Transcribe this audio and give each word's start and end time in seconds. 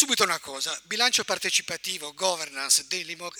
subito 0.00 0.24
una 0.24 0.38
cosa, 0.38 0.80
bilancio 0.84 1.24
partecipativo, 1.24 2.14
governance, 2.14 2.86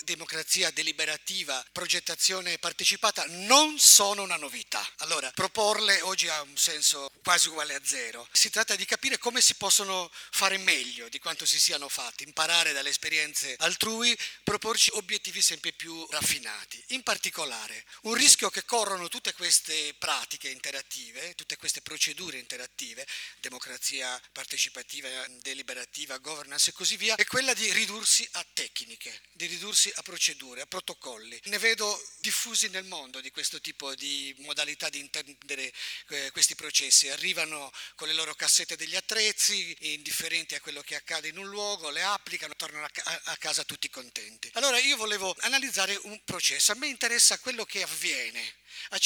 democrazia 0.03 0.69
deliberativa, 0.69 1.65
progettazione 1.71 2.59
partecipata 2.59 3.25
non 3.29 3.79
sono 3.79 4.21
una 4.21 4.35
novità. 4.35 4.87
Allora, 4.97 5.31
proporle 5.31 6.01
oggi 6.01 6.27
ha 6.27 6.39
un 6.43 6.55
senso 6.55 7.09
quasi 7.23 7.47
uguale 7.47 7.73
a 7.73 7.81
zero. 7.83 8.27
Si 8.31 8.51
tratta 8.51 8.75
di 8.75 8.85
capire 8.85 9.17
come 9.17 9.41
si 9.41 9.55
possono 9.55 10.11
fare 10.29 10.59
meglio 10.59 11.09
di 11.09 11.17
quanto 11.17 11.47
si 11.47 11.59
siano 11.59 11.89
fatti, 11.89 12.25
imparare 12.25 12.73
dalle 12.73 12.89
esperienze 12.89 13.55
altrui, 13.57 14.15
proporci 14.43 14.91
obiettivi 14.93 15.41
sempre 15.41 15.71
più 15.71 16.05
raffinati. 16.11 16.79
In 16.89 17.01
particolare, 17.01 17.85
un 18.01 18.13
rischio 18.13 18.51
che 18.51 18.65
corrono 18.65 19.07
tutte 19.07 19.33
queste 19.33 19.95
pratiche 19.97 20.49
interattive, 20.49 21.33
tutte 21.33 21.57
queste 21.57 21.81
procedure 21.81 22.37
interattive, 22.37 23.07
democrazia 23.39 24.21
partecipativa, 24.31 25.09
deliberativa, 25.41 26.19
governance 26.19 26.49
e 26.55 26.73
così 26.73 26.97
via, 26.97 27.15
è 27.15 27.25
quella 27.25 27.53
di 27.53 27.71
ridursi 27.71 28.27
a 28.33 28.45
tecniche, 28.53 29.21
di 29.31 29.45
ridursi 29.45 29.91
a 29.95 30.01
procedure, 30.01 30.61
a 30.61 30.65
protocolli. 30.65 31.39
Ne 31.45 31.57
vedo 31.57 32.01
diffusi 32.19 32.69
nel 32.69 32.85
mondo 32.85 33.21
di 33.21 33.31
questo 33.31 33.61
tipo 33.61 33.95
di 33.95 34.33
modalità 34.39 34.89
di 34.89 34.99
intendere 34.99 35.71
eh, 36.09 36.31
questi 36.31 36.55
processi. 36.55 37.09
Arrivano 37.09 37.71
con 37.95 38.07
le 38.07 38.13
loro 38.13 38.35
cassette 38.35 38.75
degli 38.75 38.95
attrezzi, 38.95 39.75
indifferenti 39.93 40.55
a 40.55 40.61
quello 40.61 40.81
che 40.81 40.95
accade 40.95 41.29
in 41.29 41.37
un 41.37 41.47
luogo, 41.47 41.89
le 41.89 42.03
applicano, 42.03 42.55
tornano 42.55 42.85
a, 42.85 43.37
casa 43.37 43.63
tutti 43.63 43.89
contenti. 43.89 44.49
Allora 44.53 44.77
io 44.79 44.97
volevo 44.97 45.35
analizzare 45.39 45.97
un 46.03 46.21
processo, 46.23 46.71
a 46.71 46.75
me 46.75 46.87
interessa 46.87 47.39
quello 47.39 47.65
che 47.65 47.81
avviene 47.81 48.59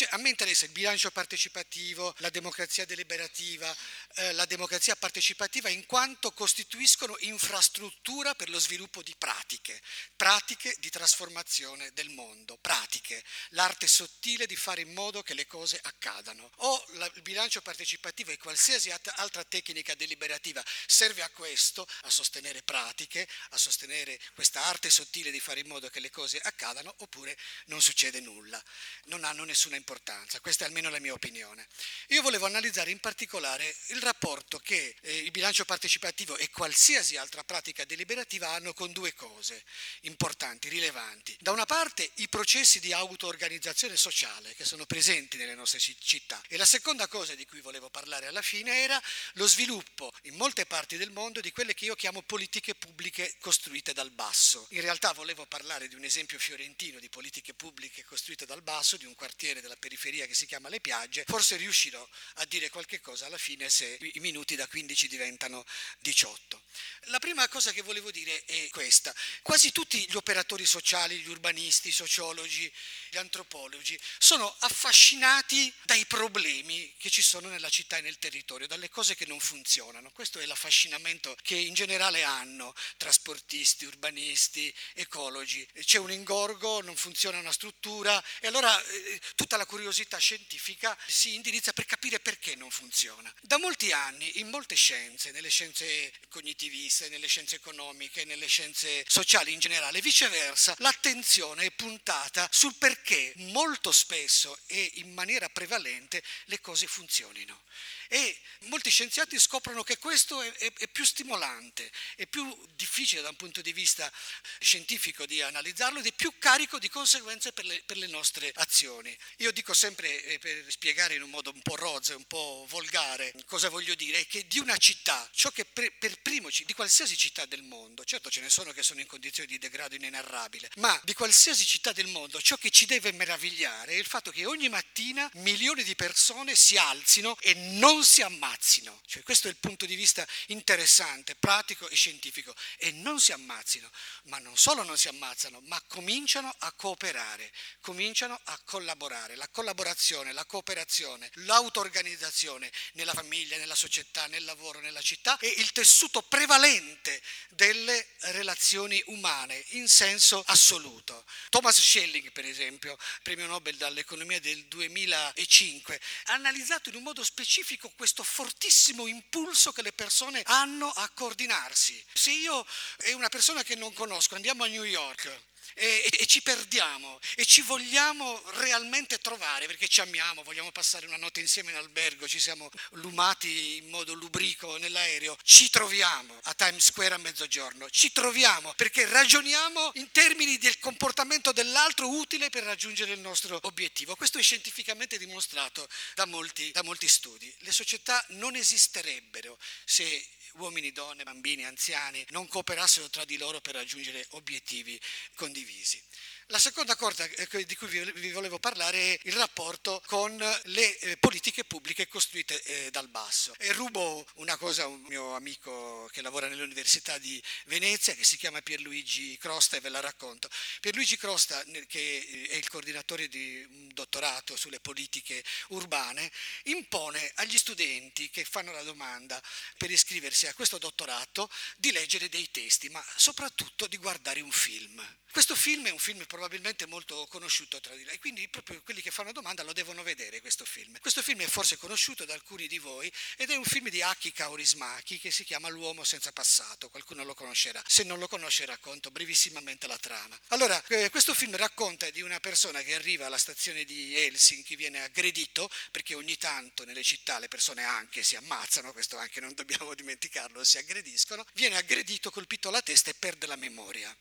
a 0.09 0.17
me 0.17 0.29
interessa 0.29 0.65
il 0.65 0.71
bilancio 0.71 1.11
partecipativo, 1.11 2.13
la 2.19 2.29
democrazia 2.29 2.85
deliberativa, 2.85 3.75
eh, 4.15 4.33
la 4.33 4.45
democrazia 4.45 4.95
partecipativa 4.95 5.69
in 5.69 5.85
quanto 5.85 6.31
costituiscono 6.31 7.15
infrastruttura 7.19 8.35
per 8.35 8.49
lo 8.49 8.59
sviluppo 8.59 9.01
di 9.01 9.15
pratiche, 9.17 9.81
pratiche 10.15 10.75
di 10.79 10.89
trasformazione 10.89 11.91
del 11.93 12.09
mondo, 12.09 12.57
pratiche, 12.57 13.23
l'arte 13.49 13.87
sottile 13.87 14.45
di 14.45 14.55
fare 14.55 14.81
in 14.81 14.93
modo 14.93 15.23
che 15.23 15.33
le 15.33 15.47
cose 15.47 15.79
accadano. 15.81 16.49
O 16.57 16.85
la, 16.93 17.09
il 17.15 17.21
bilancio 17.21 17.61
partecipativo 17.61 18.31
e 18.31 18.37
qualsiasi 18.37 18.91
altra 18.91 19.43
tecnica 19.43 19.95
deliberativa 19.95 20.63
serve 20.85 21.21
a 21.21 21.29
questo, 21.29 21.87
a 22.01 22.09
sostenere 22.09 22.61
pratiche, 22.63 23.27
a 23.49 23.57
sostenere 23.57 24.19
questa 24.33 24.63
arte 24.65 24.89
sottile 24.89 25.31
di 25.31 25.39
fare 25.39 25.59
in 25.59 25.67
modo 25.67 25.89
che 25.89 25.99
le 25.99 26.09
cose 26.09 26.39
accadano, 26.39 26.93
oppure 26.99 27.37
non 27.65 27.81
succede 27.81 28.19
nulla, 28.19 28.61
non 29.05 29.23
hanno 29.23 29.43
nessuna 29.55 29.77
importanza, 29.77 30.41
questa 30.41 30.65
è 30.65 30.67
almeno 30.67 30.89
la 30.89 30.99
mia 30.99 31.13
opinione. 31.13 31.65
Io 32.07 32.21
volevo 32.21 32.45
analizzare 32.45 32.91
in 32.91 32.99
particolare 32.99 33.73
il 33.87 34.01
rapporto 34.01 34.59
che 34.59 34.97
eh, 34.99 35.19
il 35.19 35.31
bilancio 35.31 35.63
partecipativo 35.63 36.35
e 36.35 36.49
qualsiasi 36.49 37.15
altra 37.15 37.41
pratica 37.45 37.85
deliberativa 37.85 38.49
hanno 38.49 38.73
con 38.73 38.91
due 38.91 39.13
cose 39.13 39.63
importanti, 40.01 40.67
rilevanti. 40.67 41.37
Da 41.39 41.51
una 41.51 41.65
parte 41.65 42.11
i 42.15 42.27
processi 42.27 42.81
di 42.81 42.91
auto-organizzazione 42.91 43.95
sociale 43.95 44.53
che 44.55 44.65
sono 44.65 44.85
presenti 44.85 45.37
nelle 45.37 45.55
nostre 45.55 45.79
città 45.79 46.41
e 46.49 46.57
la 46.57 46.65
seconda 46.65 47.07
cosa 47.07 47.33
di 47.33 47.45
cui 47.45 47.61
volevo 47.61 47.89
parlare 47.89 48.27
alla 48.27 48.41
fine 48.41 48.83
era 48.83 49.01
lo 49.35 49.47
sviluppo 49.47 50.11
in 50.23 50.35
molte 50.35 50.65
parti 50.65 50.97
del 50.97 51.11
mondo 51.11 51.39
di 51.39 51.53
quelle 51.53 51.73
che 51.73 51.85
io 51.85 51.95
chiamo 51.95 52.23
politiche 52.23 52.75
pubbliche 52.75 53.35
costruite 53.39 53.93
dal 53.93 54.11
basso. 54.11 54.67
In 54.71 54.81
realtà 54.81 55.13
volevo 55.13 55.45
parlare 55.45 55.87
di 55.87 55.95
un 55.95 56.03
esempio 56.03 56.39
fiorentino 56.39 56.99
di 56.99 57.07
politiche 57.07 57.53
pubbliche 57.53 58.03
costruite 58.03 58.45
dal 58.45 58.61
basso, 58.61 58.97
di 58.97 59.05
un 59.05 59.15
quartiere 59.15 59.43
della 59.53 59.75
periferia 59.75 60.25
che 60.25 60.33
si 60.33 60.45
chiama 60.45 60.69
Le 60.69 60.79
Piagge, 60.79 61.23
forse 61.27 61.57
riuscirò 61.57 62.07
a 62.35 62.45
dire 62.45 62.69
qualche 62.69 62.99
cosa 63.01 63.25
alla 63.25 63.37
fine 63.37 63.69
se 63.69 63.97
i 64.13 64.19
minuti 64.19 64.55
da 64.55 64.67
15 64.67 65.07
diventano 65.07 65.65
18. 65.99 66.61
La 67.09 67.19
prima 67.19 67.47
cosa 67.47 67.71
che 67.71 67.81
volevo 67.81 68.11
dire 68.11 68.43
è 68.45 68.67
questa. 68.69 69.13
Quasi 69.41 69.71
tutti 69.71 70.05
gli 70.09 70.15
operatori 70.15 70.65
sociali, 70.65 71.17
gli 71.17 71.29
urbanisti, 71.29 71.89
i 71.89 71.91
sociologi, 71.91 72.71
gli 73.09 73.17
antropologi 73.17 73.99
sono 74.17 74.53
affascinati 74.59 75.73
dai 75.83 76.05
problemi 76.05 76.93
che 76.97 77.09
ci 77.09 77.21
sono 77.21 77.49
nella 77.49 77.69
città 77.69 77.97
e 77.97 78.01
nel 78.01 78.17
territorio, 78.17 78.67
dalle 78.67 78.89
cose 78.89 79.15
che 79.15 79.25
non 79.25 79.39
funzionano. 79.39 80.11
Questo 80.11 80.39
è 80.39 80.45
l'affascinamento 80.45 81.35
che 81.41 81.55
in 81.55 81.73
generale 81.73 82.23
hanno 82.23 82.73
trasportisti, 82.97 83.85
urbanisti, 83.85 84.73
ecologi. 84.93 85.67
C'è 85.83 85.97
un 85.97 86.11
ingorgo, 86.11 86.81
non 86.81 86.95
funziona 86.95 87.39
una 87.39 87.51
struttura 87.51 88.21
e 88.39 88.47
allora 88.47 88.81
eh, 88.83 89.19
tutta 89.35 89.57
la 89.57 89.65
curiosità 89.65 90.17
scientifica 90.17 90.97
si 91.05 91.35
indirizza 91.35 91.73
per 91.73 91.85
capire 91.85 92.19
perché 92.19 92.55
non 92.55 92.71
funziona. 92.71 93.33
Da 93.41 93.57
molti 93.57 93.91
anni 93.91 94.39
in 94.39 94.49
molte 94.49 94.75
scienze, 94.75 95.31
nelle 95.31 95.49
scienze 95.49 96.13
cognitiviste, 96.29 97.09
nelle 97.09 97.27
scienze 97.27 97.57
economiche, 97.57 98.25
nelle 98.25 98.47
scienze 98.47 99.05
sociali 99.07 99.53
in 99.53 99.59
generale, 99.59 100.01
viceversa, 100.01 100.75
l'attenzione 100.79 101.65
è 101.65 101.71
puntata 101.71 102.47
sul 102.51 102.75
perché 102.75 103.33
molto 103.37 103.91
spesso 103.91 104.57
e 104.67 104.91
in 104.95 105.13
maniera 105.13 105.49
prevalente 105.49 106.23
le 106.45 106.59
cose 106.61 106.87
funzionino. 106.87 107.63
E 108.07 108.39
molti 108.61 108.89
scienziati 108.89 109.39
scoprono 109.39 109.83
che 109.83 109.97
questo 109.97 110.41
è, 110.41 110.51
è, 110.53 110.73
è, 110.73 110.87
più 110.87 111.03
stimolante, 111.03 111.91
è 112.15 112.27
più 112.27 112.55
difficile 112.75 113.21
da 113.21 113.29
un 113.29 113.35
punto 113.35 113.61
di 113.61 113.73
vista 113.73 114.11
scientifico 114.59 115.25
di 115.25 115.41
analizzarlo 115.41 115.99
ed 115.99 116.05
è 116.05 116.11
più 116.13 116.33
carico 116.37 116.77
di 116.79 116.89
conseguenze 116.89 117.51
per 117.51 117.65
le, 117.65 117.81
per 117.85 117.97
le 117.97 118.07
nostre 118.07 118.51
azioni. 118.55 119.15
Io 119.37 119.51
dico 119.51 119.73
sempre, 119.73 120.23
eh, 120.23 120.39
per 120.39 120.65
spiegare 120.69 121.15
in 121.15 121.21
un 121.21 121.29
modo 121.29 121.51
un 121.53 121.61
po' 121.61 121.75
rozzo, 121.75 122.15
un 122.15 122.25
po' 122.25 122.65
volgare, 122.69 123.33
cosa 123.45 123.69
voglio 123.69 123.95
dire, 123.95 124.19
è 124.19 124.27
che 124.27 124.47
di 124.47 124.59
una 124.59 124.77
città, 124.77 125.29
ciò 125.33 125.49
che 125.51 125.65
per, 125.65 125.97
per 125.97 126.21
primo, 126.21 126.49
di 126.49 126.73
qualsiasi 126.73 127.17
città 127.17 127.45
del 127.45 127.63
mondo, 127.63 128.03
certo 128.03 128.29
ce 128.29 128.41
ne 128.41 128.49
sono 128.49 128.71
che 128.71 128.83
sono 128.83 128.99
in 128.99 129.07
condizioni 129.07 129.47
di 129.47 129.57
degrado 129.57 129.95
inenarrabile, 129.95 130.69
ma 130.77 130.99
di 131.03 131.13
qualsiasi 131.13 131.65
città 131.65 131.91
del 131.91 132.07
mondo, 132.07 132.41
ciò 132.41 132.57
che 132.57 132.69
ci 132.69 132.85
deve 132.85 133.11
meravigliare 133.11 133.93
è 133.93 133.95
il 133.95 134.05
fatto 134.05 134.31
che 134.31 134.45
ogni 134.45 134.69
mattina 134.69 135.29
milioni 135.35 135.83
di 135.83 135.95
persone 135.95 136.55
si 136.55 136.77
alzino 136.77 137.37
e 137.39 137.53
non 137.53 138.03
si 138.03 138.21
ammazzino. 138.21 139.01
Cioè, 139.05 139.23
questo 139.23 139.47
è 139.47 139.49
il 139.49 139.57
punto 139.57 139.85
di 139.85 139.95
vista 139.95 140.25
interessante, 140.47 141.35
pratico 141.35 141.87
e 141.89 141.95
scientifico. 141.95 142.53
E 142.77 142.91
non 142.91 143.19
si 143.19 143.31
ammazzino, 143.31 143.89
ma 144.23 144.37
non 144.39 144.57
solo 144.57 144.83
non 144.83 144.97
si 144.97 145.07
ammazzano, 145.07 145.61
ma 145.65 145.81
cominciano 145.87 146.53
a 146.59 146.71
cooperare, 146.73 147.51
cominciano 147.81 148.39
a 148.43 148.59
collaborare. 148.63 149.14
La 149.35 149.47
collaborazione, 149.47 150.33
la 150.33 150.45
cooperazione, 150.45 151.29
l'auto-organizzazione 151.35 152.69
nella 152.93 153.13
famiglia, 153.13 153.57
nella 153.57 153.73
società, 153.73 154.27
nel 154.27 154.43
lavoro, 154.43 154.79
nella 154.81 155.01
città 155.01 155.37
è 155.37 155.45
il 155.45 155.71
tessuto 155.71 156.21
prevalente 156.21 157.21
delle 157.49 158.14
relazioni 158.31 159.01
umane 159.07 159.63
in 159.69 159.87
senso 159.87 160.43
assoluto. 160.47 161.25
Thomas 161.49 161.79
Schelling, 161.79 162.31
per 162.31 162.45
esempio, 162.45 162.97
premio 163.21 163.45
Nobel 163.45 163.75
dall'economia 163.75 164.39
del 164.39 164.65
2005, 164.65 165.99
ha 166.25 166.33
analizzato 166.33 166.89
in 166.89 166.95
un 166.95 167.03
modo 167.03 167.23
specifico 167.23 167.91
questo 167.95 168.23
fortissimo 168.23 169.07
impulso 169.07 169.71
che 169.71 169.81
le 169.81 169.93
persone 169.93 170.41
hanno 170.45 170.89
a 170.89 171.09
coordinarsi. 171.09 172.03
Se 172.13 172.31
io 172.31 172.65
e 172.97 173.13
una 173.13 173.29
persona 173.29 173.63
che 173.63 173.75
non 173.75 173.93
conosco 173.93 174.35
andiamo 174.35 174.63
a 174.63 174.67
New 174.67 174.83
York 174.83 175.53
e, 175.73 176.07
e, 176.19 176.25
ci 176.25 176.41
perdiamo 176.41 177.19
e 177.35 177.45
ci 177.45 177.61
vogliamo 177.61 178.41
realmente 178.55 179.17
trovare 179.19 179.65
perché 179.65 179.87
ci 179.87 180.01
amiamo, 180.01 180.43
vogliamo 180.43 180.71
passare 180.71 181.05
una 181.05 181.17
notte 181.17 181.41
insieme 181.41 181.71
in 181.71 181.77
albergo, 181.77 182.27
ci 182.27 182.39
siamo 182.39 182.69
lumati 182.91 183.77
in 183.77 183.89
modo 183.89 184.13
lubrico 184.13 184.77
nell'aereo, 184.77 185.37
ci 185.43 185.69
troviamo 185.69 186.39
a 186.43 186.53
Times 186.53 186.85
Square 186.85 187.15
a 187.15 187.17
mezzogiorno, 187.17 187.89
ci 187.89 188.11
troviamo 188.15 188.73
perché 188.75 189.05
ragioniamo 189.05 189.91
in 189.95 190.09
termini 190.09 190.57
del 190.57 190.79
comportamento 190.79 191.51
dell'altro 191.51 192.07
utile 192.07 192.49
per 192.49 192.63
raggiungere 192.63 193.11
il 193.11 193.19
nostro 193.19 193.59
obiettivo. 193.63 194.15
Questo 194.15 194.37
è 194.37 194.41
scientificamente 194.41 195.17
dimostrato 195.17 195.85
da 196.13 196.25
molti, 196.25 196.71
da 196.71 196.81
molti 196.81 197.09
studi. 197.09 197.53
Le 197.59 197.73
società 197.73 198.23
non 198.29 198.55
esisterebbero 198.55 199.59
se 199.83 200.29
uomini, 200.53 200.93
donne, 200.93 201.23
bambini, 201.23 201.65
anziani 201.65 202.25
non 202.29 202.47
cooperassero 202.47 203.09
tra 203.09 203.25
di 203.25 203.35
loro 203.37 203.59
per 203.59 203.75
raggiungere 203.75 204.25
obiettivi 204.29 204.97
condivisi. 205.35 206.01
La 206.49 206.59
seconda 206.59 206.95
cosa 206.95 207.25
eh, 207.25 207.65
di 207.65 207.75
cui 207.75 207.87
vi 207.87 208.31
volevo 208.31 208.59
parlare 208.59 209.15
è 209.15 209.19
il 209.23 209.33
rapporto 209.33 209.99
con 210.05 210.37
le 210.37 210.99
eh, 210.99 211.17
politiche 211.17 211.63
pubbliche 211.63 212.07
costruite 212.07 212.61
eh, 212.61 212.91
dal 212.91 213.07
basso. 213.07 213.55
E 213.57 213.73
rubo 213.73 214.23
una 214.35 214.55
cosa 214.55 214.83
a 214.83 214.87
un 214.87 215.01
mio 215.07 215.33
amico 215.33 216.07
che 216.11 216.21
lavora 216.21 216.47
nell'Università 216.47 217.17
di 217.17 217.41
Venezia, 217.65 218.13
che 218.13 218.23
si 218.23 218.37
chiama 218.37 218.61
Pierluigi 218.61 219.35
Crosta, 219.39 219.77
e 219.77 219.79
ve 219.79 219.89
la 219.89 220.01
racconto. 220.01 220.47
Pierluigi 220.81 221.17
Crosta, 221.17 221.63
che 221.87 222.47
è 222.51 222.55
il 222.55 222.69
coordinatore 222.69 223.27
di 223.27 223.65
un 223.67 223.89
dottorato 223.91 224.55
sulle 224.55 224.79
politiche 224.79 225.43
urbane, 225.69 226.31
impone 226.65 227.31
agli 227.37 227.57
studenti 227.57 228.29
che 228.29 228.45
fanno 228.45 228.71
la 228.71 228.83
domanda 228.83 229.41
per 229.79 229.89
iscriversi 229.89 230.45
a 230.45 230.53
questo 230.53 230.77
dottorato 230.77 231.49
di 231.77 231.91
leggere 231.91 232.29
dei 232.29 232.51
testi, 232.51 232.87
ma 232.89 233.03
soprattutto 233.15 233.87
di 233.87 233.97
guardare 233.97 234.41
un 234.41 234.51
film. 234.51 235.03
Questo 235.31 235.55
film 235.55 235.87
è 235.87 235.91
un 235.91 235.99
film 235.99 236.25
probabilmente 236.35 236.85
molto 236.85 237.25
conosciuto 237.27 237.79
tra 237.79 237.95
di. 237.95 238.03
E 238.07 238.19
quindi 238.19 238.47
proprio 238.49 238.81
quelli 238.83 239.01
che 239.01 239.09
fanno 239.09 239.31
domanda 239.31 239.63
lo 239.63 239.71
devono 239.71 240.03
vedere 240.03 240.41
questo 240.41 240.65
film. 240.65 240.99
Questo 240.99 241.21
film 241.21 241.39
è 241.39 241.47
forse 241.47 241.77
conosciuto 241.77 242.25
da 242.25 242.33
alcuni 242.33 242.67
di 242.67 242.77
voi 242.77 243.11
ed 243.37 243.51
è 243.51 243.55
un 243.55 243.63
film 243.63 243.87
di 243.87 244.01
Aki 244.01 244.33
Kaurismaki 244.33 245.17
che 245.17 245.31
si 245.31 245.45
chiama 245.45 245.69
L'uomo 245.69 246.03
senza 246.03 246.33
passato. 246.33 246.89
Qualcuno 246.89 247.23
lo 247.23 247.33
conoscerà. 247.33 247.81
Se 247.87 248.03
non 248.03 248.19
lo 248.19 248.27
conosce 248.27 248.65
racconto 248.65 249.11
brevissimamente 249.11 249.87
la 249.87 249.97
trama. 249.97 250.37
Allora, 250.49 250.83
eh, 250.87 251.09
questo 251.09 251.33
film 251.33 251.55
racconta 251.55 252.09
di 252.09 252.21
una 252.21 252.41
persona 252.41 252.81
che 252.81 252.95
arriva 252.95 253.27
alla 253.27 253.37
stazione 253.37 253.85
di 253.85 254.13
Helsinki, 254.17 254.75
viene 254.75 255.03
aggredito 255.03 255.69
perché 255.91 256.15
ogni 256.15 256.35
tanto 256.35 256.83
nelle 256.83 257.03
città 257.03 257.39
le 257.39 257.47
persone 257.47 257.85
anche 257.85 258.23
si 258.23 258.35
ammazzano, 258.35 258.91
questo 258.91 259.17
anche 259.17 259.39
non 259.39 259.53
dobbiamo 259.53 259.93
dimenticarlo, 259.93 260.65
si 260.65 260.77
aggrediscono, 260.77 261.45
viene 261.53 261.77
aggredito, 261.77 262.29
colpito 262.29 262.67
alla 262.67 262.81
testa 262.81 263.09
e 263.09 263.13
perde 263.13 263.47
la 263.47 263.55
memoria. 263.55 264.13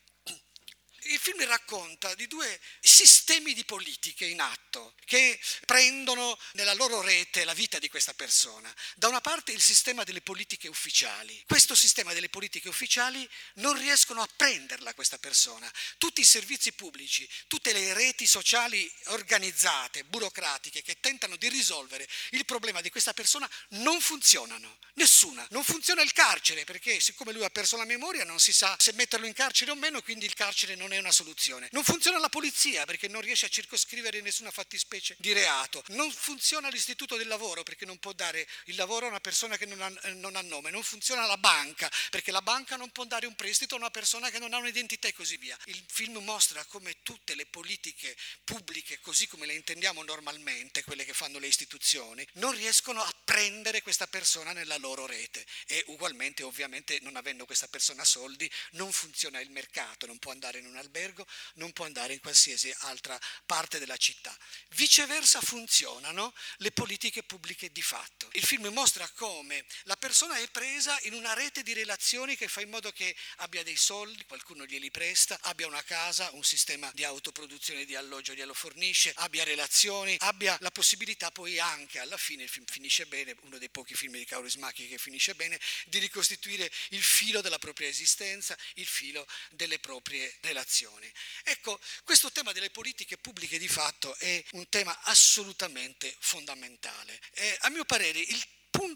Il 1.06 1.18
film 1.18 1.44
racconta 1.46 2.14
di 2.14 2.26
due 2.26 2.60
sistemi 2.80 3.52
di 3.52 3.64
politiche 3.64 4.24
in 4.24 4.40
atto 4.40 4.94
che 5.04 5.38
prendono 5.66 6.38
nella 6.52 6.72
loro 6.72 7.02
rete 7.02 7.44
la 7.44 7.52
vita 7.52 7.78
di 7.78 7.88
questa 7.88 8.14
persona. 8.14 8.74
Da 8.94 9.08
una 9.08 9.20
parte 9.20 9.52
il 9.52 9.60
sistema 9.60 10.02
delle 10.02 10.22
politiche 10.22 10.68
ufficiali. 10.68 11.42
Questo 11.46 11.74
sistema 11.74 12.14
delle 12.14 12.30
politiche 12.30 12.68
ufficiali 12.68 13.28
non 13.54 13.76
riescono 13.76 14.22
a 14.22 14.28
prenderla 14.34 14.94
questa 14.94 15.18
persona. 15.18 15.70
Tutti 15.98 16.22
i 16.22 16.24
servizi 16.24 16.72
pubblici, 16.72 17.28
tutte 17.48 17.72
le 17.72 17.92
reti 17.92 18.26
sociali 18.26 18.90
organizzate, 19.06 20.04
burocratiche, 20.04 20.82
che 20.82 21.00
tentano 21.00 21.36
di 21.36 21.48
risolvere 21.48 22.08
il 22.30 22.46
problema 22.46 22.80
di 22.80 22.90
questa 22.90 23.12
persona 23.12 23.48
non 23.70 24.00
funzionano. 24.00 24.78
Nessuna. 24.94 25.46
Non 25.50 25.64
funziona 25.64 26.02
il 26.02 26.12
carcere 26.12 26.64
perché 26.64 27.00
siccome 27.00 27.32
lui 27.32 27.44
ha 27.44 27.50
perso 27.50 27.76
la 27.76 27.84
memoria 27.84 28.24
non 28.24 28.38
si 28.38 28.52
sa 28.52 28.76
se 28.78 28.92
metterlo 28.92 29.26
in 29.26 29.32
carcere 29.32 29.70
o 29.70 29.74
meno, 29.74 30.00
quindi 30.02 30.24
il 30.24 30.34
carcere 30.34 30.74
non 30.76 30.92
è 30.92 30.93
è 30.94 30.98
una 30.98 31.12
soluzione. 31.12 31.68
Non 31.72 31.84
funziona 31.84 32.18
la 32.18 32.28
polizia 32.28 32.84
perché 32.84 33.08
non 33.08 33.20
riesce 33.20 33.46
a 33.46 33.48
circoscrivere 33.48 34.20
nessuna 34.20 34.50
fattispecie 34.50 35.16
di 35.18 35.32
reato. 35.32 35.82
Non 35.88 36.10
funziona 36.10 36.68
l'istituto 36.68 37.16
del 37.16 37.28
lavoro 37.28 37.62
perché 37.62 37.84
non 37.84 37.98
può 37.98 38.12
dare 38.12 38.46
il 38.66 38.76
lavoro 38.76 39.06
a 39.06 39.08
una 39.08 39.20
persona 39.20 39.56
che 39.56 39.66
non 39.66 39.80
ha, 39.80 39.92
non 40.14 40.36
ha 40.36 40.42
nome. 40.42 40.70
Non 40.70 40.82
funziona 40.82 41.26
la 41.26 41.36
banca 41.36 41.90
perché 42.10 42.30
la 42.30 42.42
banca 42.42 42.76
non 42.76 42.90
può 42.90 43.04
dare 43.04 43.26
un 43.26 43.34
prestito 43.34 43.74
a 43.74 43.78
una 43.78 43.90
persona 43.90 44.30
che 44.30 44.38
non 44.38 44.52
ha 44.52 44.58
un'identità 44.58 45.08
e 45.08 45.12
così 45.12 45.36
via. 45.36 45.58
Il 45.64 45.82
film 45.86 46.18
mostra 46.18 46.64
come 46.64 46.96
tutte 47.02 47.34
le 47.34 47.46
politiche 47.46 48.16
pubbliche, 48.44 49.00
così 49.00 49.26
come 49.26 49.46
le 49.46 49.54
intendiamo 49.54 50.02
normalmente, 50.02 50.84
quelle 50.84 51.04
che 51.04 51.14
fanno 51.14 51.38
le 51.38 51.46
istituzioni, 51.46 52.26
non 52.34 52.52
riescono 52.52 53.02
a 53.02 53.12
prendere 53.24 53.82
questa 53.82 54.06
persona 54.06 54.52
nella 54.52 54.76
loro 54.76 55.06
rete 55.06 55.44
e 55.66 55.82
ugualmente 55.88 56.42
ovviamente 56.42 56.98
non 57.02 57.16
avendo 57.16 57.46
questa 57.46 57.68
persona 57.68 58.04
soldi 58.04 58.50
non 58.72 58.92
funziona 58.92 59.40
il 59.40 59.50
mercato, 59.50 60.06
non 60.06 60.18
può 60.18 60.32
andare 60.32 60.58
in 60.58 60.66
una 60.66 60.82
albergo, 60.84 61.26
non 61.54 61.72
può 61.72 61.84
andare 61.84 62.12
in 62.12 62.20
qualsiasi 62.20 62.72
altra 62.80 63.18
parte 63.46 63.78
della 63.78 63.96
città. 63.96 64.36
Viceversa 64.70 65.40
funzionano 65.40 66.32
le 66.58 66.70
politiche 66.70 67.22
pubbliche 67.22 67.72
di 67.72 67.82
fatto. 67.82 68.28
Il 68.32 68.44
film 68.44 68.66
mostra 68.68 69.08
come 69.16 69.64
la 69.84 69.96
persona 69.96 70.36
è 70.36 70.48
presa 70.48 70.96
in 71.02 71.14
una 71.14 71.32
rete 71.32 71.62
di 71.62 71.72
relazioni 71.72 72.36
che 72.36 72.48
fa 72.48 72.60
in 72.60 72.70
modo 72.70 72.92
che 72.92 73.16
abbia 73.36 73.62
dei 73.62 73.76
soldi, 73.76 74.24
qualcuno 74.26 74.66
glieli 74.66 74.90
presta, 74.90 75.38
abbia 75.42 75.66
una 75.66 75.82
casa, 75.82 76.30
un 76.32 76.44
sistema 76.44 76.90
di 76.94 77.04
autoproduzione 77.04 77.84
di 77.84 77.94
alloggio 77.94 78.34
glielo 78.34 78.54
fornisce, 78.54 79.12
abbia 79.16 79.44
relazioni, 79.44 80.16
abbia 80.20 80.56
la 80.60 80.70
possibilità 80.70 81.30
poi 81.30 81.58
anche 81.58 81.98
alla 81.98 82.16
fine, 82.16 82.44
il 82.44 82.48
film 82.48 82.66
finisce 82.66 83.06
bene, 83.06 83.34
uno 83.42 83.58
dei 83.58 83.70
pochi 83.70 83.94
film 83.94 84.16
di 84.16 84.24
Kaurismäki 84.24 84.88
che 84.88 84.98
finisce 84.98 85.34
bene, 85.34 85.58
di 85.86 85.98
ricostituire 85.98 86.70
il 86.90 87.02
filo 87.02 87.40
della 87.40 87.58
propria 87.58 87.88
esistenza, 87.88 88.56
il 88.74 88.86
filo 88.86 89.26
delle 89.50 89.78
proprie 89.78 90.34
relazioni 90.40 90.72
azioni. 90.74 91.10
Ecco, 91.44 91.78
questo 92.02 92.32
tema 92.32 92.50
delle 92.50 92.70
politiche 92.70 93.16
pubbliche 93.16 93.58
di 93.58 93.68
fatto 93.68 94.16
è 94.16 94.42
un 94.52 94.68
tema 94.68 94.98
assolutamente 95.02 96.12
fondamentale. 96.18 97.20
Eh, 97.34 97.56
a 97.60 97.68
mio 97.70 97.84
parere 97.84 98.18
il 98.18 98.44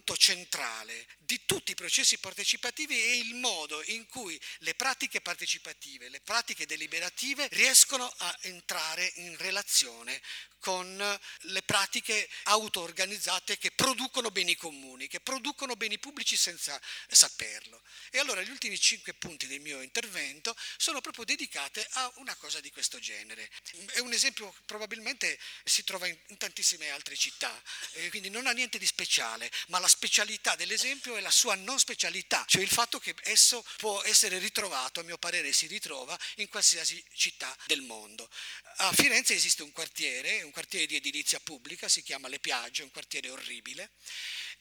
punto 0.08 0.16
centrale 0.16 1.06
di 1.18 1.44
tutti 1.44 1.72
i 1.72 1.74
processi 1.74 2.16
partecipativi 2.16 2.98
è 2.98 3.10
il 3.10 3.34
modo 3.34 3.82
in 3.88 4.06
cui 4.06 4.40
le 4.60 4.74
pratiche 4.74 5.20
partecipative, 5.20 6.08
le 6.08 6.20
pratiche 6.20 6.64
deliberative 6.64 7.46
riescono 7.50 8.10
a 8.18 8.38
entrare 8.42 9.12
in 9.16 9.36
relazione 9.36 10.18
con 10.60 11.20
le 11.42 11.62
pratiche 11.62 12.28
auto-organizzate 12.44 13.58
che 13.58 13.70
producono 13.70 14.30
beni 14.30 14.56
comuni, 14.56 15.06
che 15.06 15.20
producono 15.20 15.76
beni 15.76 15.98
pubblici 15.98 16.36
senza 16.36 16.80
saperlo. 17.08 17.80
E 18.10 18.18
allora 18.18 18.42
gli 18.42 18.50
ultimi 18.50 18.78
cinque 18.78 19.14
punti 19.14 19.46
del 19.46 19.60
mio 19.60 19.80
intervento 19.82 20.56
sono 20.76 21.00
proprio 21.00 21.24
dedicati 21.24 21.84
a 21.90 22.12
una 22.16 22.34
cosa 22.36 22.60
di 22.60 22.70
questo 22.70 22.98
genere. 22.98 23.48
È 23.92 24.00
un 24.00 24.12
esempio 24.12 24.54
probabilmente 24.66 25.38
si 25.64 25.84
trova 25.84 26.06
in, 26.06 26.18
tantissime 26.36 26.90
altre 26.90 27.16
città, 27.16 27.62
quindi 28.10 28.30
non 28.30 28.46
ha 28.46 28.52
niente 28.52 28.78
di 28.78 28.86
speciale, 28.86 29.50
ma 29.68 29.78
la 29.78 29.88
specialità 29.98 30.54
dell'esempio 30.54 31.16
è 31.16 31.20
la 31.20 31.30
sua 31.30 31.56
non 31.56 31.76
specialità, 31.80 32.44
cioè 32.46 32.62
il 32.62 32.68
fatto 32.68 33.00
che 33.00 33.16
esso 33.24 33.64
può 33.78 34.00
essere 34.04 34.38
ritrovato, 34.38 35.00
a 35.00 35.02
mio 35.02 35.18
parere 35.18 35.52
si 35.52 35.66
ritrova, 35.66 36.16
in 36.36 36.48
qualsiasi 36.48 37.02
città 37.14 37.54
del 37.66 37.80
mondo. 37.80 38.30
A 38.76 38.92
Firenze 38.92 39.34
esiste 39.34 39.64
un 39.64 39.72
quartiere, 39.72 40.42
un 40.42 40.52
quartiere 40.52 40.86
di 40.86 40.94
edilizia 40.94 41.40
pubblica, 41.40 41.88
si 41.88 42.04
chiama 42.04 42.28
Le 42.28 42.38
Piagge, 42.38 42.84
un 42.84 42.92
quartiere 42.92 43.28
orribile, 43.30 43.90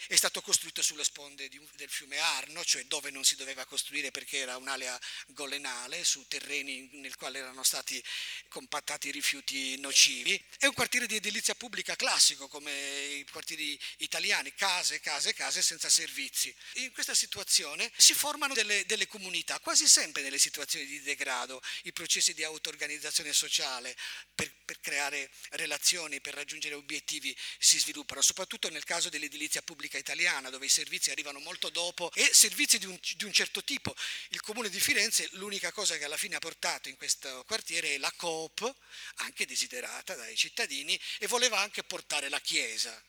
è 0.07 0.15
stato 0.15 0.41
costruito 0.41 0.81
sulle 0.81 1.03
sponde 1.03 1.49
un, 1.53 1.67
del 1.75 1.89
fiume 1.89 2.17
Arno, 2.19 2.63
cioè 2.63 2.85
dove 2.85 3.09
non 3.09 3.23
si 3.23 3.35
doveva 3.35 3.65
costruire 3.65 4.11
perché 4.11 4.37
era 4.37 4.57
un'area 4.57 4.99
golenale, 5.27 6.03
su 6.03 6.25
terreni 6.27 6.89
nel 6.93 7.15
quale 7.15 7.39
erano 7.39 7.63
stati 7.63 8.01
compattati 8.47 9.11
rifiuti 9.11 9.77
nocivi. 9.79 10.41
È 10.57 10.65
un 10.67 10.73
quartiere 10.73 11.07
di 11.07 11.15
edilizia 11.15 11.55
pubblica 11.55 11.95
classico, 11.95 12.47
come 12.47 12.71
i 12.71 13.25
quartieri 13.29 13.77
italiani, 13.97 14.53
case, 14.53 14.99
case, 14.99 15.33
case 15.33 15.61
senza 15.61 15.89
servizi. 15.89 16.53
In 16.75 16.91
questa 16.91 17.15
situazione 17.15 17.91
si 17.97 18.13
formano 18.13 18.53
delle, 18.53 18.85
delle 18.85 19.07
comunità, 19.07 19.59
quasi 19.59 19.87
sempre 19.87 20.21
nelle 20.21 20.39
situazioni 20.39 20.85
di 20.85 21.01
degrado, 21.01 21.61
i 21.83 21.91
processi 21.91 22.33
di 22.33 22.43
auto-organizzazione 22.43 23.33
sociale 23.33 23.95
per, 24.35 24.53
per 24.63 24.79
creare 24.79 25.31
relazioni, 25.51 26.21
per 26.21 26.35
raggiungere 26.35 26.75
obiettivi 26.75 27.35
si 27.57 27.79
sviluppano, 27.79 28.21
soprattutto 28.21 28.69
nel 28.69 28.83
caso 28.83 29.09
dell'edilizia 29.09 29.61
pubblica 29.61 29.86
Repubblica 29.87 29.97
Italiana, 29.97 30.49
dove 30.49 30.65
i 30.65 30.69
servizi 30.69 31.11
arrivano 31.11 31.39
molto 31.39 31.69
dopo, 31.69 32.11
e 32.13 32.29
servizi 32.31 32.77
di 32.77 32.85
un, 32.85 32.97
di 33.15 33.23
un 33.23 33.31
certo 33.31 33.63
tipo. 33.63 33.95
Il 34.29 34.41
Comune 34.41 34.69
di 34.69 34.79
Firenze, 34.79 35.27
l'unica 35.33 35.71
cosa 35.71 35.97
che 35.97 36.03
alla 36.03 36.17
fine 36.17 36.35
ha 36.35 36.39
portato 36.39 36.89
in 36.89 36.97
questo 36.97 37.43
quartiere 37.47 37.95
è 37.95 37.97
la 37.97 38.11
Coop, 38.15 38.75
anche 39.15 39.45
desiderata 39.45 40.15
dai 40.15 40.35
cittadini, 40.35 40.99
e 41.19 41.27
voleva 41.27 41.59
anche 41.59 41.83
portare 41.83 42.29
la 42.29 42.39
Chiesa 42.39 43.01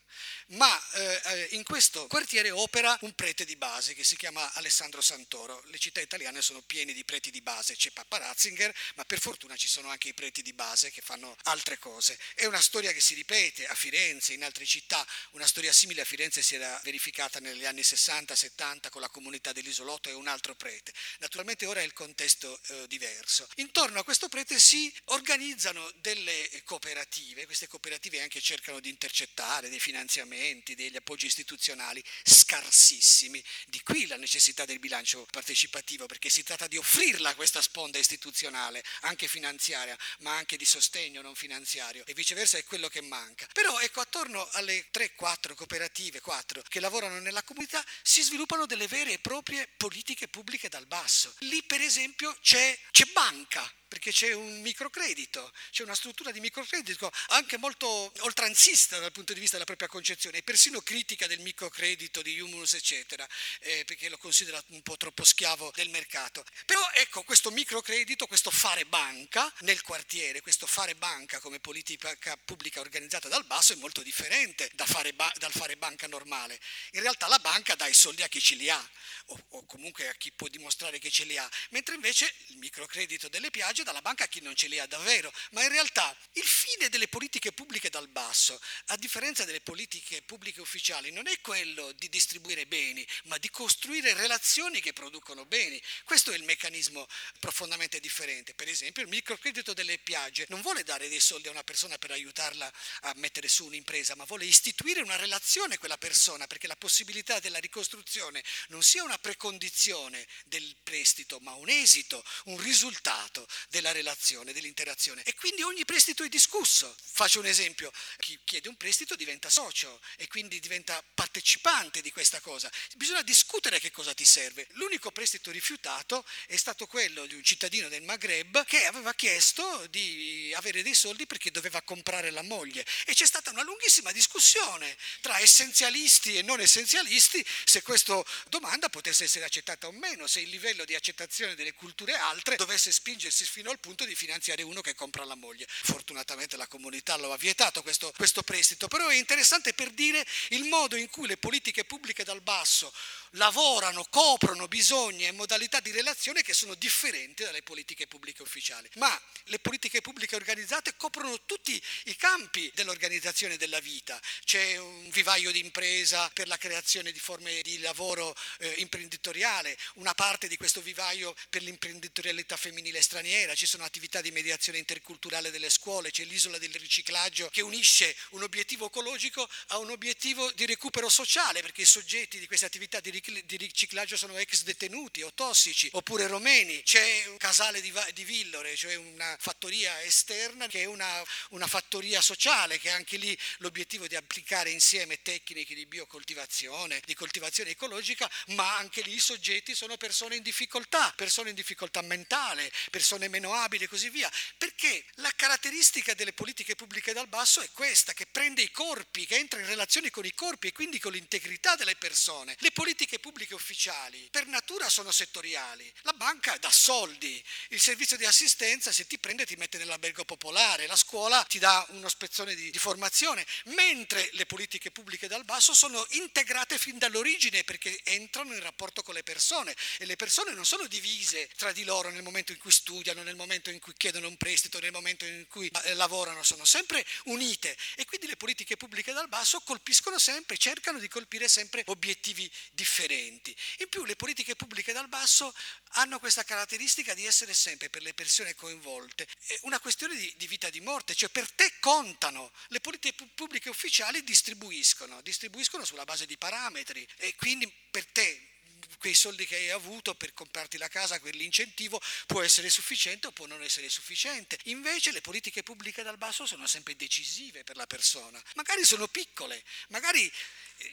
ma 0.47 0.89
eh, 0.93 1.21
eh, 1.25 1.47
in 1.51 1.63
questo 1.63 2.07
quartiere 2.07 2.49
opera 2.51 2.97
un 3.01 3.13
prete 3.13 3.45
di 3.45 3.55
base 3.55 3.93
che 3.93 4.03
si 4.03 4.15
chiama 4.15 4.51
Alessandro 4.53 5.01
Santoro. 5.01 5.61
Le 5.67 5.77
città 5.77 6.01
italiane 6.01 6.41
sono 6.41 6.61
piene 6.61 6.93
di 6.93 7.05
preti 7.05 7.31
di 7.31 7.41
base, 7.41 7.75
c'è 7.75 7.91
Papa 7.91 8.17
Ratzinger, 8.17 8.73
ma 8.95 9.05
per 9.05 9.19
fortuna 9.19 9.55
ci 9.55 9.67
sono 9.67 9.89
anche 9.89 10.09
i 10.09 10.13
preti 10.13 10.41
di 10.41 10.53
base 10.53 10.91
che 10.91 11.01
fanno 11.01 11.35
altre 11.43 11.77
cose. 11.77 12.17
È 12.33 12.45
una 12.45 12.61
storia 12.61 12.91
che 12.91 13.01
si 13.01 13.13
ripete 13.13 13.65
a 13.67 13.75
Firenze, 13.75 14.33
in 14.33 14.43
altre 14.43 14.65
città, 14.65 15.05
una 15.31 15.47
storia 15.47 15.71
simile 15.71 16.01
a 16.01 16.05
Firenze 16.05 16.41
si 16.41 16.55
era 16.55 16.79
verificata 16.83 17.39
negli 17.39 17.65
anni 17.65 17.81
60-70 17.81 18.89
con 18.89 19.01
la 19.01 19.09
comunità 19.09 19.51
dell'isolotto 19.53 20.09
e 20.09 20.13
un 20.13 20.27
altro 20.27 20.55
prete. 20.55 20.93
Naturalmente 21.19 21.65
ora 21.65 21.81
è 21.81 21.83
il 21.83 21.93
contesto 21.93 22.59
eh, 22.67 22.87
diverso. 22.87 23.47
Intorno 23.55 23.99
a 23.99 24.03
questo 24.03 24.27
prete 24.29 24.59
si 24.59 24.91
organizzano 25.05 25.89
delle 25.95 26.49
cooperative, 26.65 27.45
queste 27.45 27.67
cooperative 27.67 28.21
anche 28.21 28.41
cercano 28.41 28.79
di 28.79 28.89
intercettare 28.89 29.69
dei 29.69 29.79
finanziamenti 29.79 30.08
finanziamenti, 30.09 30.73
degli 30.73 30.95
appoggi 30.95 31.27
istituzionali 31.27 32.03
scarsissimi. 32.23 33.41
Di 33.67 33.79
qui 33.83 34.07
la 34.07 34.17
necessità 34.17 34.65
del 34.65 34.79
bilancio 34.79 35.25
partecipativo, 35.29 36.07
perché 36.07 36.29
si 36.29 36.43
tratta 36.43 36.67
di 36.67 36.77
offrirla 36.77 37.35
questa 37.35 37.61
sponda 37.61 37.99
istituzionale, 37.99 38.83
anche 39.01 39.27
finanziaria, 39.27 39.95
ma 40.19 40.35
anche 40.35 40.57
di 40.57 40.65
sostegno 40.65 41.21
non 41.21 41.35
finanziario, 41.35 42.03
e 42.07 42.13
viceversa 42.13 42.57
è 42.57 42.63
quello 42.63 42.89
che 42.89 43.01
manca. 43.01 43.47
Però 43.53 43.79
ecco, 43.79 44.01
attorno 44.01 44.47
alle 44.53 44.87
3-4 44.91 45.53
cooperative, 45.53 46.19
4, 46.19 46.63
che 46.67 46.79
lavorano 46.79 47.19
nella 47.19 47.43
comunità, 47.43 47.85
si 48.01 48.23
sviluppano 48.23 48.65
delle 48.65 48.87
vere 48.87 49.13
e 49.13 49.19
proprie 49.19 49.67
politiche 49.77 50.27
pubbliche 50.27 50.69
dal 50.69 50.87
basso. 50.87 51.35
Lì 51.39 51.61
per 51.63 51.81
esempio 51.81 52.35
c'è, 52.41 52.77
c'è 52.91 53.05
banca, 53.13 53.71
perché 53.89 54.11
c'è 54.11 54.33
un 54.33 54.61
microcredito, 54.61 55.51
c'è 55.71 55.83
una 55.83 55.95
struttura 55.95 56.31
di 56.31 56.39
microcredito 56.39 57.11
anche 57.29 57.57
molto 57.57 57.87
oltranzista 58.19 58.99
dal 58.99 59.11
punto 59.11 59.33
di 59.33 59.39
vista 59.39 59.55
della 59.55 59.65
propria 59.65 59.87
concezione, 59.99 60.41
persino 60.43 60.79
critica 60.79 61.27
del 61.27 61.41
microcredito 61.41 62.21
di 62.21 62.39
Humus, 62.39 62.73
eccetera, 62.73 63.27
eh, 63.59 63.83
perché 63.85 64.07
lo 64.07 64.17
considera 64.17 64.63
un 64.67 64.81
po' 64.81 64.95
troppo 64.95 65.25
schiavo 65.25 65.73
del 65.75 65.89
mercato. 65.89 66.45
Però 66.65 66.81
ecco, 66.95 67.23
questo 67.23 67.51
microcredito, 67.51 68.25
questo 68.25 68.49
fare 68.49 68.85
banca 68.85 69.51
nel 69.59 69.81
quartiere, 69.81 70.39
questo 70.39 70.67
fare 70.67 70.95
banca 70.95 71.39
come 71.39 71.59
politica 71.59 72.15
pubblica 72.45 72.79
organizzata 72.79 73.27
dal 73.27 73.45
basso 73.45 73.73
è 73.73 73.75
molto 73.75 74.01
differente 74.01 74.69
da 74.73 74.85
fare 74.85 75.11
ba- 75.13 75.33
dal 75.37 75.51
fare 75.51 75.75
banca 75.75 76.07
normale 76.07 76.27
normale. 76.29 76.59
In 76.91 77.01
realtà 77.01 77.27
la 77.27 77.39
banca 77.39 77.75
dà 77.75 77.87
i 77.87 77.93
soldi 77.93 78.21
a 78.21 78.27
chi 78.27 78.39
ce 78.39 78.55
li 78.55 78.69
ha 78.69 78.89
o, 79.25 79.45
o 79.49 79.65
comunque 79.65 80.07
a 80.07 80.13
chi 80.13 80.31
può 80.31 80.47
dimostrare 80.47 80.99
che 80.99 81.09
ce 81.09 81.23
li 81.23 81.37
ha, 81.37 81.49
mentre 81.69 81.95
invece 81.95 82.31
il 82.47 82.57
microcredito 82.57 83.27
delle 83.29 83.49
piagge 83.49 83.83
dà 83.83 83.91
la 83.91 84.01
banca 84.01 84.25
a 84.25 84.27
chi 84.27 84.41
non 84.41 84.55
ce 84.55 84.67
li 84.67 84.79
ha 84.79 84.85
davvero. 84.85 85.31
Ma 85.51 85.63
in 85.63 85.69
realtà 85.69 86.15
il 86.33 86.43
fine 86.43 86.89
delle 86.89 87.07
politiche 87.07 87.51
pubbliche 87.51 87.89
dal 87.89 88.07
basso, 88.07 88.59
a 88.87 88.97
differenza 88.97 89.43
delle 89.45 89.61
politiche 89.61 89.87
pubbliche 90.25 90.61
ufficiali, 90.61 91.11
non 91.11 91.27
è 91.27 91.41
quello 91.41 91.91
di 91.93 92.07
distribuire 92.09 92.65
beni, 92.65 93.05
ma 93.25 93.37
di 93.37 93.49
costruire 93.49 94.13
relazioni 94.13 94.79
che 94.79 94.93
producono 94.93 95.45
beni. 95.45 95.81
Questo 96.05 96.31
è 96.31 96.35
il 96.35 96.43
meccanismo 96.43 97.07
profondamente 97.39 97.99
differente. 97.99 98.53
Per 98.53 98.67
esempio 98.67 99.01
il 99.01 99.09
microcredito 99.09 99.73
delle 99.73 99.97
piagge 99.97 100.45
non 100.49 100.61
vuole 100.61 100.83
dare 100.83 101.09
dei 101.09 101.19
soldi 101.19 101.47
a 101.47 101.51
una 101.51 101.63
persona 101.63 101.97
per 101.97 102.11
aiutarla 102.11 102.71
a 103.01 103.13
mettere 103.15 103.47
su 103.47 103.65
un'impresa, 103.65 104.15
ma 104.15 104.23
vuole 104.25 104.45
istituire 104.45 105.01
una 105.01 105.15
relazione 105.15 105.77
con 105.77 105.87
quella 105.89 105.97
persona 105.97 106.45
perché 106.45 106.67
la 106.67 106.75
possibilità 106.75 107.39
della 107.39 107.57
ricostruzione 107.57 108.43
non 108.67 108.83
sia 108.83 109.03
una 109.03 109.17
precondizione 109.17 110.27
del 110.45 110.75
prestito, 110.83 111.39
ma 111.39 111.53
un 111.53 111.69
esito, 111.69 112.23
un 112.45 112.61
risultato 112.61 113.47
della 113.69 113.91
relazione, 113.91 114.53
dell'interazione. 114.53 115.23
E 115.23 115.33
quindi 115.33 115.63
ogni 115.63 115.85
prestito 115.85 116.23
è 116.23 116.29
discusso. 116.29 116.95
Faccio 117.01 117.39
un 117.39 117.47
esempio, 117.47 117.91
chi 118.17 118.39
chiede 118.43 118.69
un 118.69 118.77
prestito 118.77 119.15
diventa 119.15 119.49
socio 119.69 119.99
e 120.17 120.27
quindi 120.27 120.59
diventa 120.59 121.03
partecipante 121.13 122.01
di 122.01 122.11
questa 122.11 122.39
cosa. 122.39 122.69
Bisogna 122.95 123.21
discutere 123.21 123.79
che 123.79 123.91
cosa 123.91 124.13
ti 124.13 124.25
serve. 124.25 124.67
L'unico 124.71 125.11
prestito 125.11 125.51
rifiutato 125.51 126.25
è 126.47 126.57
stato 126.57 126.87
quello 126.87 127.25
di 127.25 127.35
un 127.35 127.43
cittadino 127.43 127.87
del 127.87 128.01
Maghreb 128.03 128.65
che 128.65 128.85
aveva 128.85 129.13
chiesto 129.13 129.85
di 129.87 130.51
avere 130.55 130.81
dei 130.81 130.95
soldi 130.95 131.25
perché 131.25 131.51
doveva 131.51 131.81
comprare 131.81 132.31
la 132.31 132.41
moglie 132.41 132.85
e 133.05 133.13
c'è 133.13 133.25
stata 133.25 133.51
una 133.51 133.63
lunghissima 133.63 134.11
discussione 134.11 134.97
tra 135.21 135.39
essenzialisti 135.39 136.37
e 136.37 136.41
non 136.41 136.59
essenzialisti 136.59 137.45
se 137.63 137.81
questa 137.81 138.21
domanda 138.47 138.89
potesse 138.89 139.25
essere 139.25 139.45
accettata 139.45 139.87
o 139.87 139.91
meno, 139.91 140.25
se 140.27 140.39
il 140.39 140.49
livello 140.49 140.85
di 140.85 140.95
accettazione 140.95 141.55
delle 141.55 141.73
culture 141.73 142.15
altre 142.15 142.55
dovesse 142.55 142.91
spingersi 142.91 143.45
fino 143.45 143.69
al 143.69 143.79
punto 143.79 144.05
di 144.05 144.15
finanziare 144.15 144.63
uno 144.63 144.81
che 144.81 144.95
compra 144.95 145.23
la 145.25 145.35
moglie. 145.35 145.67
Fortunatamente 145.67 146.57
la 146.57 146.67
comunità 146.67 147.17
lo 147.17 147.31
ha 147.31 147.37
vietato 147.37 147.81
questo, 147.81 148.11
questo 148.15 148.41
prestito, 148.41 148.87
però 148.87 149.07
è 149.07 149.15
interessante 149.15 149.58
per 149.73 149.91
dire 149.91 150.25
il 150.49 150.65
modo 150.65 150.95
in 150.95 151.09
cui 151.09 151.27
le 151.27 151.37
politiche 151.37 151.83
pubbliche 151.85 152.23
dal 152.23 152.41
basso 152.41 152.93
lavorano, 153.31 154.05
coprono 154.09 154.67
bisogni 154.67 155.25
e 155.25 155.31
modalità 155.31 155.79
di 155.79 155.91
relazione 155.91 156.41
che 156.41 156.53
sono 156.53 156.75
differenti 156.75 157.43
dalle 157.43 157.63
politiche 157.63 158.07
pubbliche 158.07 158.41
ufficiali. 158.41 158.89
Ma 158.95 159.19
le 159.45 159.59
politiche 159.59 160.01
pubbliche 160.01 160.35
organizzate 160.35 160.95
coprono 160.95 161.39
tutti 161.45 161.81
i 162.05 162.15
campi 162.15 162.71
dell'organizzazione 162.73 163.57
della 163.57 163.79
vita. 163.79 164.19
C'è 164.43 164.77
un 164.77 165.09
vivaio 165.09 165.51
di 165.51 165.59
impresa 165.59 166.29
per 166.33 166.47
la 166.47 166.57
creazione 166.57 167.11
di 167.11 167.19
forme 167.19 167.61
di 167.61 167.79
lavoro 167.79 168.35
eh, 168.59 168.75
imprenditoriale, 168.77 169.77
una 169.95 170.13
parte 170.13 170.47
di 170.47 170.57
questo 170.57 170.81
vivaio 170.81 171.35
per 171.49 171.61
l'imprenditorialità 171.63 172.57
femminile 172.57 173.01
straniera, 173.01 173.55
ci 173.55 173.65
sono 173.65 173.83
attività 173.83 174.21
di 174.21 174.31
mediazione 174.31 174.77
interculturale 174.77 175.51
delle 175.51 175.69
scuole, 175.69 176.11
c'è 176.11 176.23
l'isola 176.23 176.57
del 176.57 176.73
riciclaggio 176.75 177.49
che 177.49 177.61
unisce 177.61 178.15
un 178.31 178.43
obiettivo 178.43 178.87
ecologico 178.87 179.47
a 179.67 179.77
un 179.77 179.89
obiettivo 179.89 180.51
di 180.51 180.65
recupero 180.65 181.09
sociale, 181.09 181.61
perché 181.61 181.81
i 181.81 181.85
soggetti 181.85 182.39
di 182.39 182.47
queste 182.47 182.65
attività 182.65 182.99
di 182.99 183.09
di 183.21 183.57
riciclaggio 183.57 184.17
sono 184.17 184.37
ex 184.37 184.63
detenuti 184.63 185.21
o 185.21 185.33
tossici 185.33 185.89
oppure 185.93 186.27
romeni. 186.27 186.81
C'è 186.83 187.25
un 187.27 187.37
casale 187.37 187.81
di, 187.81 187.93
di 188.13 188.23
Villore, 188.23 188.75
cioè 188.75 188.95
una 188.95 189.35
fattoria 189.39 190.01
esterna 190.03 190.67
che 190.67 190.81
è 190.81 190.85
una, 190.85 191.23
una 191.49 191.67
fattoria 191.67 192.21
sociale 192.21 192.79
che 192.79 192.89
anche 192.89 193.17
lì 193.17 193.37
l'obiettivo 193.57 194.07
di 194.07 194.15
applicare 194.15 194.69
insieme 194.69 195.21
tecniche 195.21 195.75
di 195.75 195.85
biocoltivazione, 195.85 197.01
di 197.05 197.13
coltivazione 197.13 197.71
ecologica, 197.71 198.29
ma 198.47 198.77
anche 198.77 199.01
lì 199.01 199.13
i 199.15 199.19
soggetti 199.19 199.75
sono 199.75 199.97
persone 199.97 200.35
in 200.35 200.43
difficoltà, 200.43 201.11
persone 201.15 201.49
in 201.49 201.55
difficoltà 201.55 202.01
mentale, 202.01 202.71
persone 202.91 203.27
meno 203.27 203.53
abili 203.53 203.85
e 203.85 203.87
così 203.87 204.09
via. 204.09 204.31
Perché 204.57 205.05
la 205.15 205.31
caratteristica 205.35 206.13
delle 206.13 206.33
politiche 206.33 206.75
pubbliche 206.75 207.13
dal 207.13 207.27
basso 207.27 207.61
è 207.61 207.69
questa, 207.71 208.13
che 208.13 208.25
prende 208.25 208.61
i 208.61 208.71
corpi, 208.71 209.25
che 209.25 209.37
entra 209.37 209.59
in 209.59 209.65
relazione 209.65 210.09
con 210.09 210.25
i 210.25 210.33
corpi 210.33 210.67
e 210.67 210.71
quindi 210.71 210.99
con 210.99 211.11
l'integrità 211.11 211.75
delle 211.75 211.95
persone. 211.95 212.55
Le 212.59 212.71
politiche 212.71 213.08
politiche 213.17 213.19
pubbliche 213.19 213.53
ufficiali 213.55 214.27
per 214.29 214.45
natura 214.47 214.89
sono 214.89 215.11
settoriali. 215.11 215.91
La 216.01 216.13
banca 216.13 216.57
dà 216.57 216.69
soldi, 216.69 217.43
il 217.69 217.79
servizio 217.79 218.17
di 218.17 218.25
assistenza 218.25 218.91
se 218.91 219.07
ti 219.07 219.17
prende 219.17 219.45
ti 219.45 219.55
mette 219.55 219.77
nell'albergo 219.77 220.25
popolare, 220.25 220.87
la 220.87 220.95
scuola 220.95 221.43
ti 221.45 221.57
dà 221.57 221.85
uno 221.89 222.09
spezzone 222.09 222.53
di, 222.53 222.69
di 222.69 222.77
formazione, 222.77 223.45
mentre 223.65 224.29
le 224.33 224.45
politiche 224.45 224.91
pubbliche 224.91 225.27
dal 225.27 225.45
basso 225.45 225.73
sono 225.73 226.05
integrate 226.11 226.77
fin 226.77 226.97
dall'origine 226.97 227.63
perché 227.63 227.99
entrano 228.03 228.53
in 228.53 228.59
rapporto 228.61 229.01
con 229.01 229.13
le 229.13 229.23
persone 229.23 229.75
e 229.97 230.05
le 230.05 230.15
persone 230.15 230.53
non 230.53 230.65
sono 230.65 230.85
divise 230.87 231.49
tra 231.55 231.71
di 231.71 231.83
loro 231.83 232.09
nel 232.09 232.23
momento 232.23 232.51
in 232.51 232.57
cui 232.57 232.71
studiano, 232.71 233.23
nel 233.23 233.35
momento 233.35 233.69
in 233.69 233.79
cui 233.79 233.93
chiedono 233.95 234.27
un 234.27 234.37
prestito, 234.37 234.79
nel 234.79 234.91
momento 234.91 235.25
in 235.25 235.45
cui 235.47 235.71
eh, 235.83 235.93
lavorano, 235.93 236.43
sono 236.43 236.65
sempre 236.65 237.05
unite 237.25 237.75
e 237.95 238.05
quindi 238.05 238.27
le 238.27 238.35
politiche 238.35 238.77
pubbliche 238.77 239.13
dal 239.13 239.29
basso 239.29 239.61
colpiscono 239.61 240.19
sempre, 240.19 240.57
cercano 240.57 240.99
di 240.99 241.07
colpire 241.07 241.47
sempre 241.47 241.83
obiettivi 241.87 242.49
differenti 242.71 242.98
differenti. 242.99 243.55
In 243.79 243.89
più 243.89 244.03
le 244.03 244.15
politiche 244.15 244.55
pubbliche 244.55 244.91
dal 244.91 245.07
basso 245.07 245.53
hanno 245.93 246.19
questa 246.19 246.43
caratteristica 246.43 247.13
di 247.13 247.25
essere 247.25 247.53
sempre 247.53 247.89
per 247.89 248.01
le 248.01 248.13
persone 248.13 248.55
coinvolte 248.55 249.27
una 249.61 249.79
questione 249.79 250.15
di, 250.15 250.47
vita 250.47 250.67
e 250.67 250.71
di 250.71 250.81
morte, 250.81 251.15
cioè 251.15 251.29
per 251.29 251.49
te 251.51 251.73
contano, 251.79 252.51
le 252.67 252.81
politiche 252.81 253.25
pubbliche 253.33 253.69
ufficiali 253.69 254.23
distribuiscono, 254.23 255.21
distribuiscono 255.21 255.85
sulla 255.85 256.05
base 256.05 256.25
di 256.25 256.37
parametri 256.37 257.07
e 257.17 257.35
quindi 257.35 257.71
per 257.89 258.05
te 258.07 258.48
quei 258.97 259.13
soldi 259.13 259.45
che 259.45 259.55
hai 259.55 259.69
avuto 259.69 260.15
per 260.15 260.33
comprarti 260.33 260.77
la 260.77 260.87
casa, 260.87 261.19
quell'incentivo 261.19 262.01
può 262.25 262.41
essere 262.41 262.69
sufficiente 262.69 263.27
o 263.27 263.31
può 263.31 263.45
non 263.45 263.61
essere 263.61 263.89
sufficiente. 263.89 264.57
Invece 264.63 265.11
le 265.11 265.21
politiche 265.21 265.63
pubbliche 265.63 266.03
dal 266.03 266.17
basso 266.17 266.45
sono 266.45 266.67
sempre 266.67 266.95
decisive 266.95 267.63
per 267.63 267.75
la 267.77 267.87
persona. 267.87 268.41
Magari 268.55 268.83
sono 268.83 269.07
piccole, 269.07 269.63
magari 269.89 270.31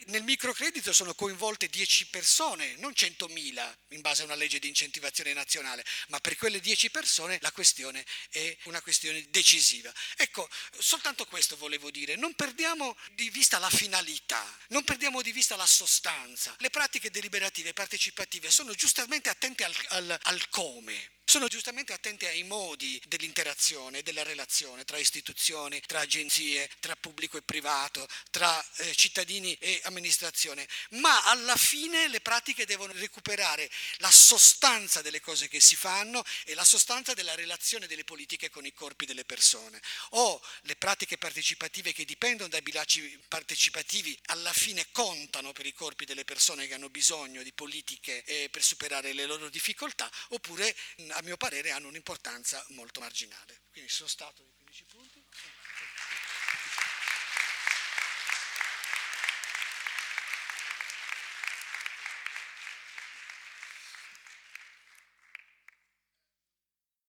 nel 0.07 0.23
microcredito 0.23 0.93
sono 0.93 1.15
coinvolte 1.15 1.69
10 1.69 2.07
persone, 2.07 2.75
non 2.77 2.93
100.000 2.93 3.77
in 3.91 4.01
base 4.01 4.23
a 4.23 4.25
una 4.25 4.35
legge 4.35 4.59
di 4.59 4.69
incentivazione 4.69 5.33
nazionale, 5.33 5.85
ma 6.09 6.19
per 6.19 6.37
quelle 6.37 6.61
10 6.61 6.91
persone 6.91 7.39
la 7.41 7.53
questione 7.53 8.05
è 8.31 8.57
una 8.65 8.81
questione 8.81 9.25
decisiva. 9.31 9.93
Ecco, 10.17 10.49
soltanto 10.79 11.25
questo 11.27 11.57
volevo 11.57 11.91
dire, 11.91 12.17
non 12.17 12.35
perdiamo 12.35 12.97
di 13.13 13.31
vista 13.31 13.59
la 13.59 13.71
finalità, 13.71 14.45
non 14.69 14.83
perdiamo 14.83 15.23
di 15.23 15.33
vista 15.33 15.57
la 15.57 15.67
sostanza. 15.67 16.55
Le 16.59 16.71
pratiche 16.71 17.11
deliberative 17.11 17.73
partecipative 17.77 18.51
sono 18.51 18.73
giustamente 18.73 19.29
attente 19.29 19.63
al, 19.63 19.75
al, 19.89 20.19
al 20.23 20.49
come, 20.49 21.11
sono 21.29 21.49
giustamente 21.49 21.93
attenti 21.93 22.25
ai 22.25 22.45
modi 22.45 23.03
dell'interazione, 23.09 24.03
della 24.03 24.23
relazione 24.23 24.85
tra 24.85 24.97
istituzioni, 24.97 25.81
tra 25.85 25.99
agenzie, 25.99 26.71
tra 26.79 26.95
pubblico 26.95 27.37
e 27.37 27.43
privato, 27.43 28.07
tra 28.31 28.65
eh, 28.77 28.95
cittadini 28.95 29.53
e 29.55 29.81
amministrazione, 29.85 30.69
ma 30.91 31.25
alla 31.25 31.57
fine 31.57 32.07
le 32.07 32.21
pratiche 32.21 32.65
devono 32.65 32.93
recuperare 32.93 33.69
la 33.97 34.11
sostanza 34.11 35.03
delle 35.03 35.21
cose 35.21 35.49
che 35.49 35.59
si 35.59 35.75
fanno 35.75 36.25
e 36.45 36.55
la 36.55 36.65
sostanza 36.65 37.13
della 37.13 37.35
relazione 37.35 37.89
delle 37.89 38.05
politiche 38.05 38.49
con 38.49 38.65
i 38.65 38.73
corpi 38.73 39.05
delle 39.05 39.25
persone. 39.25 39.83
O 40.11 40.41
le 40.63 40.77
pratiche 40.77 41.19
partecipative 41.19 41.93
che 41.93 42.05
dipendono 42.05 42.49
dai 42.49 42.63
bilanci 42.63 43.19
partecipativi 43.27 44.17
alla 44.27 44.53
fine 44.53 44.87
contano 44.93 45.53
per 45.53 45.67
i 45.67 45.75
corpi 45.75 46.05
delle 46.05 46.25
persone 46.25 46.69
che 46.69 46.75
hanno 46.75 46.89
bisogno 46.89 47.43
di 47.43 47.53
politiche 47.53 48.23
eh, 48.23 48.49
per 48.49 48.63
superare 48.63 49.13
le 49.13 49.27
loro 49.27 49.49
difficoltà, 49.49 50.09
oppure 50.29 50.73
a 51.17 51.23
mio 51.23 51.37
parere 51.37 51.71
hanno 51.71 51.89
un'importanza 51.89 52.63
molto 52.71 53.01
marginale. 53.01 53.63
Quindi 53.71 53.91
sono 53.91 54.09
stato 54.09 54.43
di 54.43 54.53
15 54.53 54.85
punti. 54.85 55.26